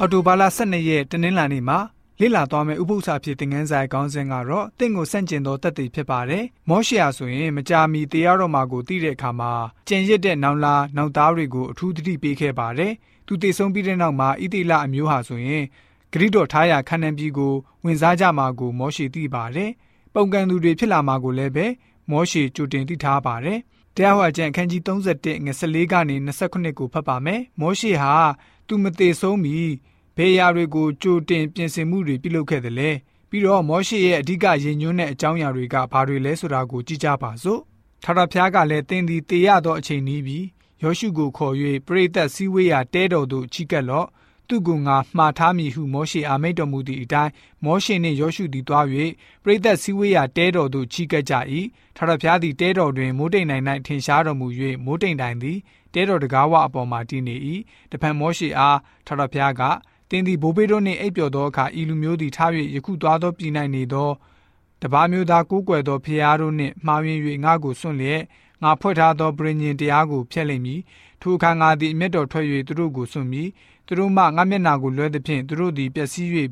[0.00, 1.78] အော်တိုဘာလ12ရက်တနင်္လာနေ့မှာ
[2.20, 9.52] လေ့လာသွားမယ့်ဥပုသ္စာဖြစ်တဲ့ငန်းဆိုင်ခေါင်းစဉ်ကတော့တင့်ကိုဆန့်ကျင်သောတသက်ဖြစ်ပါတယ်။မောရှေယာဆိုရင်မကြာမီတရားတော်မှာကိုသိတဲ့အခါမှာ
[9.88, 12.92] ကြံရစ်တဲ့နောင်လာနောက်သားတွေကိုအထူးသတိပေးခဲ့ပါတယ်။
[13.26, 15.64] သူတည်ဆုံးပြီးတဲ့နောက်မှာဣတိလအမျိုးဟာဆိုရင်
[16.12, 17.54] ဂရိတော်ထားရာခန္ဓာပြည်ကို
[17.84, 19.70] ဝင်စားကြမှာကိုမောရှေသိပါတယ်။
[20.14, 21.66] ပုံကန်သူတွေဖြစ်လာမှာကိုလည်းပဲ
[22.10, 23.58] မောရှေကြိုတင်သိထားပါတယ်။
[23.96, 28.12] တရားဟောကျမ်းအခန်းကြီး31ငွေ14ကနေ29ကိုဖတ်ပါမယ်။မောရှေဟာ
[28.66, 29.56] သူမသေးဆုံးမီ
[30.16, 32.90] ဘယ်ရာတွေကိုကြိုတင်ပြင်ဆင်မှုတွေပြုလုပ်ခဲ့တယ်လဲ
[33.30, 37.60] ပြီးတော့မောရှေရဲ့အဓိကရည်ညွှန်းတဲ့အကြောင်းအရာတွေကဘာတွေလဲဆိုတာကိုကြည့်ကြပါစို့
[38.02, 40.44] ထာဝရဘုရားကလည်းတင်းဒီတေရသောအချိန်နီးပြီး
[40.82, 41.54] ယောရှုကိုခေါ်၍
[41.86, 44.06] ပရိသတ်စည်းဝေးရာတဲတော်သို့ချီကပ်လော့
[44.48, 47.32] သူကငါမှားထားမည်ဟုမောရှေအာမိတ်တော်မူသည့်အတိုင်း
[47.64, 48.86] မောရှေနှင့်ယောရှုသည်သွား၍
[49.42, 51.34] ပရိသတ်စည်းဝေးရာတဲတော်သို့ချီကပ်ကြ၏
[51.96, 54.46] ထာဝရဘုရားသည်တဲတော်တွင်မိုးတိမ်နိုင်၌ထင်ရှားတော်မူ၍
[54.84, 55.58] မိုးတိမ်တိုင်သည်
[55.94, 57.36] တဲတော်တကားဝအပေါ်မှာတည်နေ၏
[57.90, 59.62] တဖန်မောရှေအားထာဝရဘုရားက
[60.10, 64.10] တင်းသည်ဘိုးဘေးတို့နှင့်အိပ်ပျော်သောအခါဤလူမျိုးသည်ထား၍ယခုသွားသောပြည်၌နေသော
[64.82, 68.22] တပါးမျိုးသားကိုးကွယ်သောဖျားတို့နှင့်မှားယွင်း၍ငါကိုစွန့်လျက်
[68.62, 70.80] ငါဖွဲ့ထားသောပရိညင်တရားကိုဖျက်လိမ့်မည်
[71.20, 73.48] ထိုအခါငါသည်အမျက်တော်ထွက်၍သူတို့ကိုစွန့်မည်
[73.86, 76.28] သူတို့မှငါမျက်နာကိုလွှဲသဖြင့်သူတို့သည်ပျက်စီး၍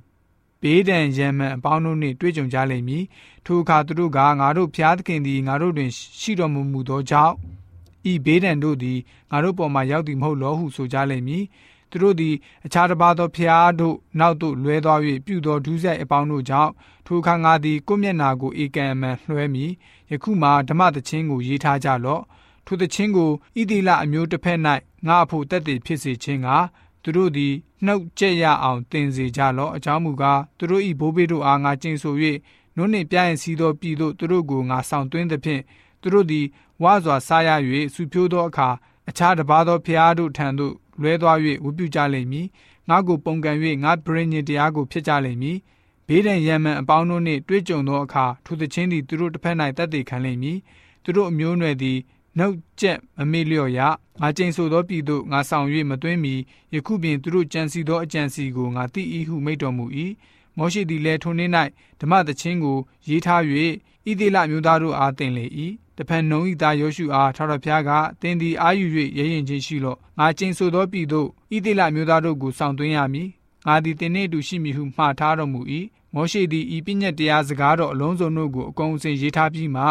[0.63, 3.05] ဘေးဒဏ်ရံမှန်အပေါင်းတို့နှင့်တွေ့ကြုံကြလိမ့်မည်
[3.47, 5.91] ထိုအခါသူတို့ကငါတို့ဖျားသခင်သည်ငါတို့တွင်
[6.21, 7.35] ရှိတော်မူမူသောကြောင့်
[8.11, 8.99] ဤဘေးဒဏ်တို့သည်
[9.31, 11.45] ငါတို့ပေါ်မှရောက်သည်မဟုတ်လောဟုဆိုကြလိမ့်မည်
[11.91, 12.35] သူတို့သည်
[12.67, 16.73] အခြားတစ်ပါးသောဖျားတို့နောက်သို့လွဲသွား၍ပြုသောဒုစရိုက်အပေါင်းတို့ကြောင့်
[17.07, 19.67] ထိုခါငါသည်ကိုမျက်နာကိုဧကံအမှန်လွှဲမိ
[20.11, 22.23] ယခုမှဓမ္မသချင်းကိုရေးထားကြလော့
[22.67, 24.59] ထိုသချင်းကိုဣတိလအမျိုးတစ်ဖက်၌
[25.07, 26.49] ငါအဖို့တက်တည်ဖြစ်စေခြင်းက
[27.05, 27.55] သူတို့သည်
[27.87, 32.15] နှုတ်ကြက်ရအောင်တင်စေကြလော့အကြောင်းမူကားသူတို့၏ဘိုးဘေးတို့အားငါကျင့်ဆို၍
[32.77, 35.63] နုနှင့်ပြရင်စီသောပြည်သို့သူတို့ကိုငါဆောင်သွင်းသဖြင့်
[36.03, 36.47] သူတို့သည်
[36.83, 37.51] ဝါစွာစားရ၍
[37.95, 38.69] ဆူဖြိုးသောအခါ
[39.09, 42.47] အခြားတစ်ပါးသောဖျားတို့ထံသို့လွဲသွား၍ဝပြုကြလိမ့်မည်
[42.89, 43.53] ငါကိုပုံကံ၍
[43.85, 45.59] ငါဗြိညင်တရားကိုဖြစ်ကြလိမ့်မည်
[46.09, 50.59] ဘေးဒဏ်ရံမှန်အပေါင်းတို့နှင့်တွေ့ကြုံသောအခါထိုသချင်းသည်သူတို့တစ်ဖက်၌တတ်သိခံလိမ့်မည်
[51.05, 51.99] သူတို့အမျိုးနွယ်သည်
[52.39, 53.81] နှုတ်ကျက်မမေ့လျော့ရ
[54.21, 56.35] ငါကျိန်ဆိုသောပြည်သို့ငါဆောင်၍မသွင်းမီ
[56.75, 59.85] ယခုပင်သူတို့ကြံစီသောအကြံစီကိုငါသိ၏ဟုမိန့်တော်မူ၏
[60.57, 61.51] မောရှိသည်လည်းထိုနေ့၌
[62.01, 62.79] ဓမ္မသချင်းကို
[63.09, 63.43] ရေးထား၍
[64.07, 65.47] ဣသေလမျိုးသားတို့အားသင်လေ၏
[65.99, 67.91] တဖန်နုံဤသားယောရှုအားထာဝရဘုရားက
[68.21, 68.87] တင်းသည်အာယူ၍
[69.19, 73.29] ရဲရင်ချင်းရှိလော့ငါကျင့်ဆိုသောပြည်သို့ဣသေလမျိုးသားတို့ကိုဆောင်သွင်းရမည်
[73.67, 75.61] ငါသည်တင်းနှင့်အတူရှိမည်ဟုမှားထားတော်မူ၏
[76.15, 79.85] မောရှိသည်ဤပညတ်တရားစကားတော်အလုံးစုံတို့ကိုအကုန်အစင်ရေးထားပြီးမှ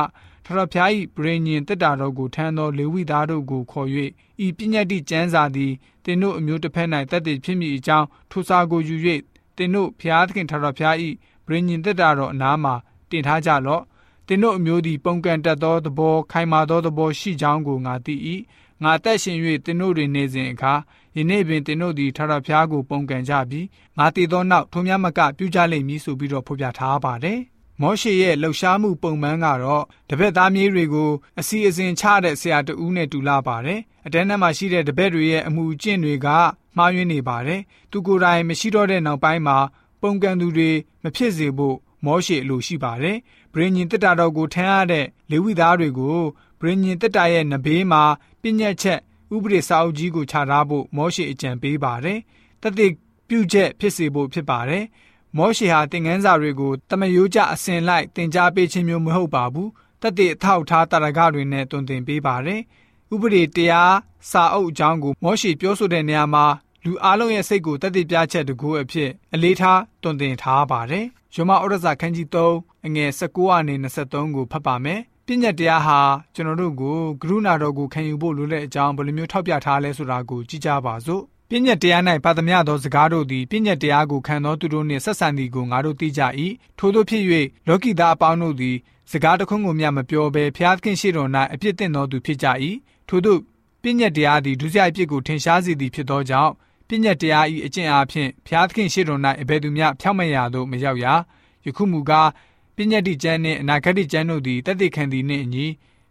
[0.45, 3.89] ထာဝရဘုရား၏ပရိညင်တက်တာတော်ကိုထမ်းသောလေဝိသားတို့ကိုခေါ်၍
[4.45, 5.73] ဤပညတ်တိကျမ်းစာသည်
[6.03, 8.95] တင်းတို့အမျိုးတစ်ဖက်၌တက်တည်ဖြစ်မည်အကြောင်းထိုစာကိုယူ၍
[9.57, 10.95] တင်းတို့ဘုရားသခင်ထာဝရဘုရား၏
[11.45, 12.73] ပရိညင်တက်တာတော်အနားမှာ
[13.09, 13.83] တင်ထားကြလော့
[14.27, 18.15] သင်တို့အမျိုးသည်ပုံကန်တတ်သောသဘောခိုင်မာသောသဘောရှိကြောင်းကိုငါသိ၏
[18.83, 20.73] ငါအသက်ရှင်၍သင်တို့တွင်နေစဉ်အခါ
[21.15, 23.65] ယနေ့ပင်သင်တို့သည်ထာဝရဘုရားကိုပုံကန်ကြပြီး
[23.97, 27.39] ငါတည်သောနောက်ထိုများမကပြုကြလိမ့်မည်ဆိုပြီးတော့ဖော်ပြထားပါတယ်
[27.81, 36.27] မောရှေရဲ့လှုပ်ရှားမှုပုံမှန်ကတော့တပည့်သားမြေးတွေကိုအစီအစဉ်ချတဲ့ဆရာတဦးနဲ့တူလာပါတယ်အတန်းထဲမှာရှိတဲ့တပည့်တွေရဲ့အမှုအကျင့်တွေက
[36.77, 39.57] မှားယွင်းနေပါတယ်သူကိုယ်တိုင်မရှိတော့တဲ့နောက်ပိုင်းမှာ
[40.01, 40.71] ပုံကန်သူတွေ
[41.03, 43.17] မဖြစ်စေဖို့မောရှေအလိုရှိပါတယ်
[43.53, 46.19] ဗြိညင်တက်တာတော်ကိုထမ်းရတဲ့လေဝိသားတွေကို
[46.61, 48.03] ဗြိညင်တက်တာရဲ့နဘေးမှာ
[48.41, 48.99] ပြည့်ညက်ချက်
[49.35, 52.19] ဥပဒေစာအုပ်ကြီးကိုခြာထားဖို့မောရှေအကြံပေးပါတယ်
[52.61, 52.91] တသက်
[53.27, 54.83] ပြုချက်ဖြစ်စေဖို့ဖြစ်ပါတယ်
[55.37, 59.69] မောရှေဟာသင်ခန်းစာတွေကိုတမယိုးကြအစဉ်လိုက်သင်ကြားပေးခြင်းမျိုးမဟုတ်ပါဘူး
[60.01, 62.61] တသက်အထောက်ထားတာရကတွေနဲ့တွင်တင်ပေးပါတယ်
[63.13, 63.95] ဥပဒေတရား
[64.31, 66.45] စာအုပ်အကြောင်းကိုမောရှေပြောဆိုတဲ့နေရာမှာ
[66.83, 71.05] လူအလုံးရဲ့စိတ်ကိုတသက်ပြချက်တကူအဖြစ်အလေးထားတွင်တင်ထားပါတယ်။
[71.35, 75.99] ယောမဩရစာခန်းကြီး3အငယ်19အနေ23ကိုဖတ်ပါမယ်။ပညတ်တရားဟာ
[76.35, 86.21] ကျွန်တော်တို့ကိုကရုဏာတော်ကိုခံယူဖို့လိုတဲ့အကြောင်းဘယ်လိုမျိုးထောက်ပြထားလဲဆိုတာကိုကြည့်ကြပါစို့။ ပညတ်တရား၌ပါသမျှသောစကားတို့သည်ပညတ်တရားကိုခံသောသူတို့နှင့်ဆက်ဆံသည်ကိုငါတို့သိကြ၏
[86.79, 87.23] ထို့သောဖြစ်၍
[87.67, 88.75] လောကီသားအပေါင်းတို့သည်
[89.11, 92.47] စကားတခွန်းကိုမျှမပြောဘဲဖျားသခင်ရှိတော်၌အပြစ်တင်သောသူဖြစ်ကြ၏
[93.09, 93.37] ထို့သော
[93.81, 96.51] ပညတ်တရားသည်ဒုစရိုက်အပြစ်ကိုထင်ရှားစေသည်ဖြစ်သောကြောင့်
[96.87, 101.05] ပညတ်တရားဤအကျင့်အားဖြင့်ဖျားသခင်ရှေ့တော်၌အဘယ်သူမျှဖြောင့်မရသို့မရောက်ရ
[101.65, 102.29] ယခုမူကား
[102.75, 105.65] ပညတ်တိကျမ်းနှင့်အနာဂတ်ကျမ်းတို့သည်တသက်ခံသည်နှင့်အညီ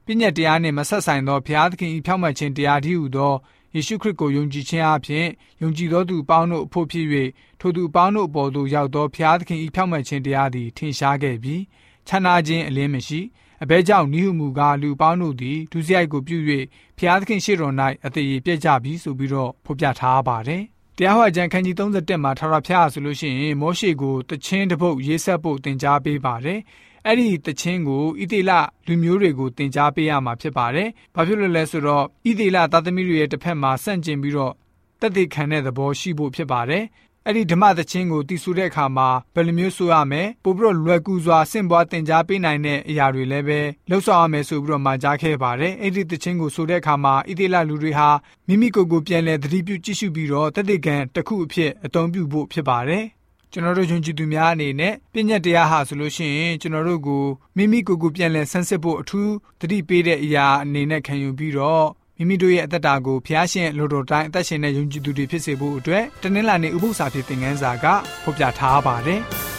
[0.07, 3.35] ပညတ်တရားနှင့်မဆက်ဆိုင်သောဖျားသခင်ဤဖြောင့်မတ်ခြင်းတရားတည်းဟူသော
[3.75, 5.27] ယေရှုခရစ်ကိုယုံကြည်ခြင်းအပြင်
[5.63, 7.07] ယုံကြည်သောသူအပေါင်းတို့အဖို့ဖြစ်၍
[7.61, 11.63] ထိုသူအပေါင်းတို့အပေါ်သို့ရောက်သောဖျားသခင်ဤဖြောင့်မတ်ခြင်းတရားသည်ထင်ရှားခဲ့ပြီး
[12.07, 13.21] ခြားနာခြင်းအလင်းမရှိ
[13.63, 16.39] အဘဲကြောင့်နိဟုမူကားလူပေါင်းတို့သည်ဒုစရိုက်ကိုပြု၍
[16.99, 17.75] ဖျားသခင်ရှေ့တော်၌
[18.07, 20.63] အသေးပြည့်ကြပြီဆိုပြီးတော့ဖော်ပြထားပါတယ်
[20.97, 26.61] တရားဟောကြံခန်းကြီး31မှာထာဝရဘုရားဆိုလို့ရှိရင်မောရှေကိုတခြင်းတစ်ပုတ်ရေးဆက်ဖို့တင် जा ပေးပါတယ်။
[27.07, 28.53] အဲ့ဒီတခြင်းကိုဣသေလ
[28.87, 34.55] လူမျိုးတွေကိုတင် जा ပေးရမှာဖြစ်ပါတယ်။ဘာဖြစ်လို့လဲဆိုတော့ဣသေလသားသမီးတွေရဲ့တစ်ဖက်မှာဆန့်ကျင်ပြီးတော့
[35.01, 36.85] တက်သေးခံတဲ့သဘောရှိဖို့ဖြစ်ပါတယ်
[37.27, 43.61] အဲ့ဒီဓမ္မသချင်းကိုတီးဆိုတဲ့အခါမှာဘယ်လိုမျိုးဆိုရမလဲပို့ပြီးတော့လွယ်ကူစွာဆင့်ပွားတင် जा ပေးနိုင်တဲ့အရာတွေလည်းပဲ
[43.91, 48.09] လှုပ်ဆောင်ရမယ်ဆိုပြီးတော့မှကြားခဲ့ပါတယ်အဲ့ဒီသချင်းကိုဆိုတဲ့အခါမှာဣသေလလူတွေဟာ
[48.49, 53.05] မိမိကိုယ်ကိုပြန်လဲသတိပြုကြည့်ရှုပြီးတော့တသက်ခံတစ်ခုအဖြစ်အသုံးပြုဖို့ဖြစ်ပါတယ်
[53.53, 57.25] ကျွန်တော်တို့ယုံကြည်သူများအနေနဲ့ပြည့်ညက်တရားဟာဆိုလို့ရှိရင်ကျွန်တော်တို့ကို
[57.57, 67.87] မိမိကိုယ်ကိုပြန်လဲဆန်းစစ်ဖို့အထူးသတိပေးတဲ့အရာအနေနဲ့ခံယူပြီးတော့မိမိတို့ရဲ့အသက်တာကိုဖျားရှင်လိုတော်တိုင်းအသက်ရှင်တဲ့ယုံကြည်သူတွေဖြစ်စေဖို့အတွက်တနင်္လာနေ့ဥပုသ္စာဖြစ်တဲ့ငန်းစာက
[68.23, 69.23] ဖော်ပြထားပါတယ်။